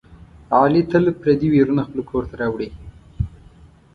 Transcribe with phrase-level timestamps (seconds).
[0.59, 2.69] علي تل پردي ویرونه خپل کورته راوړي.